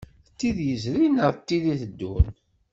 [0.31, 2.25] D tid yezrin neɣ tid i d-iteddun.